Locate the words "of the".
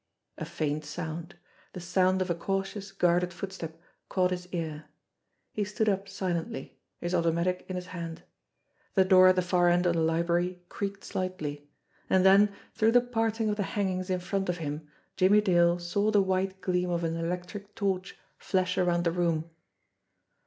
9.85-10.01, 13.51-13.61